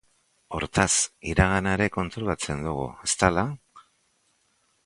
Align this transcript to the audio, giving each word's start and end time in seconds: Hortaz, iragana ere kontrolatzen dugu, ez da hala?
Hortaz, 0.59 0.95
iragana 1.33 1.75
ere 1.79 1.87
kontrolatzen 1.99 2.67
dugu, 2.69 2.89
ez 3.09 3.13
da 3.25 3.31
hala? 3.33 3.45